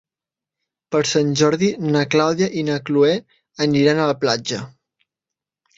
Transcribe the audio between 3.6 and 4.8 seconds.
aniran a la platja.